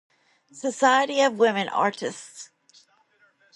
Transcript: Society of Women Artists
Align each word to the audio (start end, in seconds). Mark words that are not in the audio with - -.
Society 0.51 1.21
of 1.21 1.37
Women 1.37 1.69
Artists 1.69 2.49